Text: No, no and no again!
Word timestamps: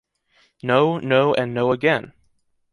No, 0.63 0.97
no 0.99 1.35
and 1.35 1.53
no 1.53 1.71
again! 1.71 2.13